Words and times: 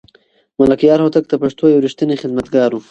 ملکیار 0.59 0.99
هوتک 1.01 1.25
د 1.27 1.33
پښتو 1.41 1.63
یو 1.73 1.83
رښتینی 1.85 2.15
خدمتګار 2.21 2.69
و. 2.73 2.79